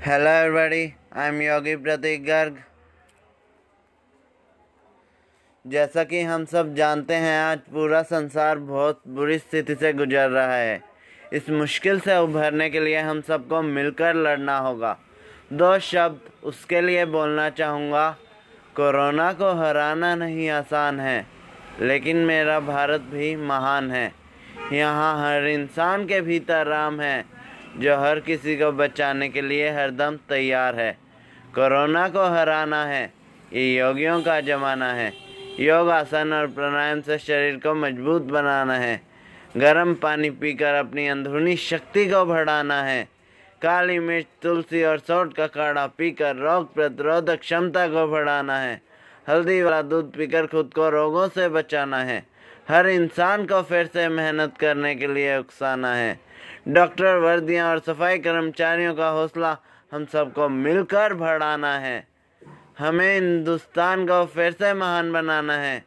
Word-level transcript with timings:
Hello 0.00 0.30
everybody, 0.30 0.94
I'm 1.12 1.40
Yogi 1.40 1.74
Pratik 1.76 2.24
Garg. 2.24 2.56
जैसा 5.64 6.02
कि 6.04 6.20
हम 6.22 6.44
सब 6.44 6.74
जानते 6.74 7.14
हैं 7.14 7.38
आज 7.38 7.58
पूरा 7.72 8.02
संसार 8.02 8.58
बहुत 8.58 9.00
बुरी 9.08 9.38
स्थिति 9.38 9.74
से 9.74 9.92
गुजर 9.92 10.28
रहा 10.30 10.54
है। 10.54 10.80
इस 11.32 11.48
मुश्किल 11.50 11.98
से 12.00 12.16
उभरने 12.16 12.68
के 12.70 12.80
लिए 12.80 12.98
हम 12.98 13.20
सबको 13.20 13.62
मिलकर 13.62 14.14
लड़ना 14.14 14.58
होगा। 14.58 14.96
दो 15.52 15.78
शब्द 15.78 16.30
उसके 16.44 16.80
लिए 16.80 17.04
बोलना 17.06 17.48
चाहूँगा। 17.50 18.10
कोरोना 18.76 19.32
को 19.32 19.50
हराना 19.62 20.14
नहीं 20.14 20.48
आसान 20.50 21.00
है 21.00 21.26
लेकिन 21.80 22.16
मेरा 22.26 22.60
भारत 22.60 23.00
भी 23.10 23.34
महान 23.50 23.90
है। 23.90 24.12
यहाँ 24.72 25.10
हर 25.24 25.46
इंसान 25.48 26.06
के 26.06 26.20
भीतर 26.20 26.66
राम 26.66 27.00
है। 27.00 27.37
जो 27.78 27.96
हर 27.96 28.20
किसी 28.20 28.56
को 28.56 28.72
बचाने 28.72 29.28
के 29.28 29.42
लिए 29.42 29.70
हरदम 29.70 30.16
तैयार 30.16 30.74
है। 30.74 30.98
कोरोना 31.54 32.08
को 32.08 32.26
हराना 32.26 32.84
है। 32.84 33.12
ये 33.52 33.78
योगियों 33.78 34.22
का 34.22 34.40
ज़माना 34.40 34.92
है। 34.92 35.12
योग 35.60 35.90
आसन 35.90 36.32
और 36.32 36.46
प्राणायाम 36.46 37.00
से 37.00 37.18
शरीर 37.18 37.56
को 37.56 37.74
मज़बूत 37.74 38.22
बनाना 38.22 38.74
है। 38.74 39.00
गर्म 39.56 39.94
पानी 39.94 40.30
पीकर 40.30 40.74
अपनी 40.74 41.06
अंदरूनी 41.06 41.56
शक्ति 41.56 42.06
को 42.06 42.24
बढ़ाना 42.24 42.82
है। 42.82 43.08
काली 43.62 43.98
मिर्च, 43.98 44.26
तुलसी 44.42 44.84
और 44.84 44.98
सौट 44.98 45.34
का 45.34 45.46
काढ़ा 45.46 45.86
पीकर 45.86 46.36
रोग 46.36 46.74
प्रतिरोधक 46.74 47.40
क्षमता 47.40 47.88
को 47.88 48.06
बढ़ाना 48.06 48.58
है। 48.58 48.82
हल्दी 49.28 49.62
वाला 49.62 49.82
दूध 49.82 50.12
पीकर 50.12 50.46
खुद 50.46 50.70
को 50.74 50.90
रोगों 50.90 51.28
से 51.28 51.48
बचाना 51.48 51.98
है। 51.98 52.26
हर 52.68 52.88
इंसान 52.88 53.46
को 53.46 53.62
फिर 53.62 53.86
से 53.86 54.08
मेहनत 54.08 54.56
करने 54.60 54.94
के 54.94 55.06
लिए 55.06 55.38
उकसाना 55.38 55.94
है। 55.94 56.27
डॉक्टर, 56.68 57.16
वर्दियाँ 57.16 57.70
और 57.70 57.78
सफ़ाई 57.78 58.18
कर्मचारियों 58.18 58.94
का 58.94 59.08
हौसला 59.08 59.56
हम 59.92 60.04
सबको 60.04 60.48
मिलकर 60.48 61.14
बढ़ाना 61.14 61.78
है। 61.78 62.06
हमें 62.78 63.14
हिंदुस्तान 63.14 64.04
को 64.06 64.24
फिर 64.26 64.52
से 64.52 64.72
महान 64.74 65.12
बनाना 65.12 65.54
है। 65.54 65.84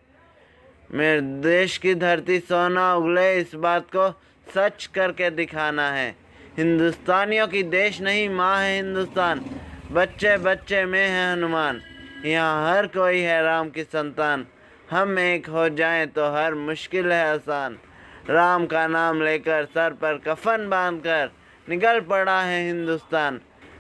मेरे 0.93 1.21
देश 1.21 1.77
की 1.77 1.93
धरती 1.95 2.39
सोना 2.39 2.95
उगले 2.95 3.35
इस 3.38 3.55
बात 3.55 3.85
को 3.95 4.09
सच 4.47 4.85
करके 4.85 5.29
दिखाना 5.29 5.89
है। 5.91 6.15
हिंदुस्तानियों 6.57 7.47
की 7.47 7.63
देश 7.63 8.01
नहीं, 8.01 8.29
माँ 8.29 8.57
है 8.59 8.75
हिंदुस्तान। 8.75 9.45
बच्चे 9.91 10.38
बच्चे, 10.38 10.85
में 10.85 11.07
है 11.07 11.31
हनुमान। 11.33 11.81
यहाँ 12.25 12.75
हर 12.75 12.88
कोई 12.88 13.19
है 13.19 13.41
राम 13.43 13.69
की 13.69 13.83
संतान। 13.83 14.47
हम 14.91 15.19
एक 15.19 15.49
हो 15.49 15.69
जाएँ 15.69 16.05
तो 16.05 16.33
हर 16.33 16.53
मुश्किल 16.53 17.11
है 17.11 17.23
आसान। 17.33 17.77
राम 18.30 18.66
का 18.66 18.88
नाम 18.88 19.22
लेकर 19.22 19.66
सर 19.66 19.94
पर 19.94 20.17
कफन 20.17 20.69
बांधकर 20.69 21.30
निकल 21.69 22.00
पड़ा 22.00 22.41
है 22.41 22.66
हिंदुस्तान। 22.66 23.39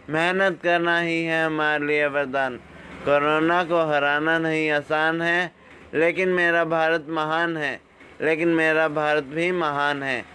मेहनत 0.09 0.59
करना 0.63 0.99
ही 0.99 1.23
है 1.23 1.45
हमारे 1.45 1.85
लिए 1.85 2.05
वरदान। 2.05 2.57
कोरोना 3.05 3.63
को 3.63 3.85
हराना 3.91 4.37
नहीं 4.39 4.71
आसान 4.71 5.21
है, 5.21 5.51
लेकिन 5.93 6.29
मेरा 6.29 6.63
भारत 6.65 7.05
महान 7.09 7.57
है, 7.57 7.81
लेकिन 8.21 8.47
मेरा 8.47 8.87
भारत 8.87 9.23
भी 9.23 9.51
महान 9.51 10.03
है। 10.03 10.25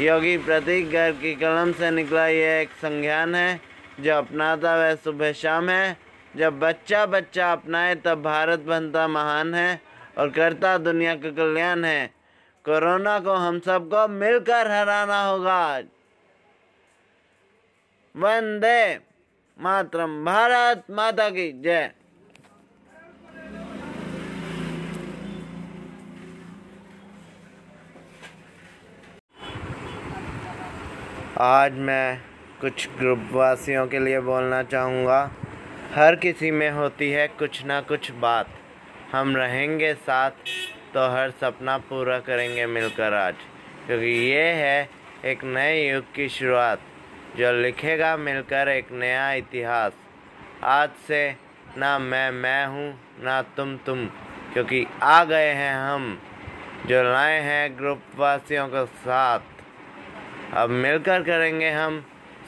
योगी 0.00 0.36
प्रतीक 0.38 0.90
घर 0.90 1.12
की 1.12 1.34
कलम 1.34 1.72
से 1.72 1.90
निकला 1.90 2.26
यह 2.26 2.60
एक 2.60 2.68
संज्ञान 2.68 3.34
है, 3.34 3.60
जो 4.00 4.14
अपनाता 4.14 4.76
वह 4.76 4.94
सुबह 4.94 5.32
शाम 5.32 5.68
है। 5.68 5.96
जब 6.36 6.58
बच्चा 6.58 7.06
बच्चा 7.06 7.52
अपनाए 7.52 7.94
तब 7.94 8.22
भारत 8.22 8.60
बनता 8.60 9.08
महान 9.08 9.54
है 9.54 9.80
और 10.18 10.28
करता 10.28 10.78
दुनिया 10.78 11.14
का 11.14 11.30
कल्याण 11.30 11.84
है। 11.84 12.17
कोरोना 12.64 13.18
को 13.20 13.32
हम 13.32 13.58
सबको 13.60 14.08
मिलकर 14.08 14.70
हराना 14.70 15.22
होगा। 15.24 15.78
वंदे 18.14 19.00
मातरम, 19.58 20.24
भारत 20.24 20.84
माता 20.90 21.28
की 21.30 21.52
जय। 21.62 21.90
आज 31.40 31.72
मैं 31.72 32.20
कुछ 32.60 32.88
ग्रुप 32.88 33.28
वासियों 33.32 33.86
के 33.86 33.98
लिए 33.98 34.20
बोलना 34.20 34.62
चाहूँगा। 34.62 35.30
हर 35.94 36.16
किसी 36.16 36.50
में 36.50 36.70
होती 36.70 37.10
है 37.10 37.28
कुछ 37.28 37.64
ना 37.64 37.80
कुछ 37.80 38.10
बात। 38.10 38.48
हम 39.12 39.36
रहेंगे 39.36 39.94
साथ। 39.94 40.30
तो 40.94 41.08
हर 41.08 41.30
सपना 41.30 41.78
पूरा 41.78 42.18
करेंगे 42.18 42.66
मिलकर 42.66 43.14
आज। 43.14 43.34
क्योंकि 43.86 44.06
ये 44.06 44.42
है 44.42 44.90
एक 45.24 45.44
नए 45.44 45.90
युग 45.90 46.14
की 46.14 46.28
शुरुआत, 46.28 46.80
जो 47.36 47.52
लिखेगा 47.52 48.16
मिलकर 48.16 48.68
एक 48.68 48.92
नया 48.92 49.32
इतिहास। 49.32 49.92
आज 50.64 50.90
से 51.08 51.36
ना 51.76 51.98
मैं 51.98 52.30
मैं 52.30 52.66
हूँ, 52.66 53.00
ना 53.20 53.42
तुम 53.42 53.76
तुम। 53.76 54.06
क्योंकि 54.52 54.86
आ 55.02 55.24
गए 55.24 55.52
हैं 55.52 55.74
हम, 55.74 56.22
जो 56.86 57.02
लाए 57.02 57.40
हैं 57.40 57.78
ग्रुप 57.78 58.02
वासियों 58.16 58.68
के 58.68 58.86
साथ। 58.86 59.40
अब 60.54 60.70
मिलकर 60.70 61.22
करेंगे 61.22 61.70
हम 61.70 62.04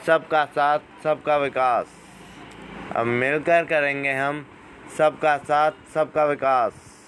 सबका 0.06 0.44
साथ, 0.44 0.78
सबका 1.04 1.36
विकास। 1.36 1.86
अब 2.96 3.06
मिलकर 3.06 3.64
करेंगे 3.64 4.12
हम 4.12 4.46
सबका 4.98 5.36
साथ, 5.36 5.72
सबका 5.94 6.24
विकास। 6.24 6.99